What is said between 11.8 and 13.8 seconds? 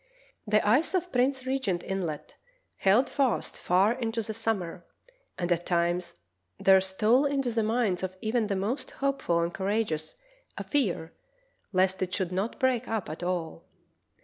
it should not break up at all.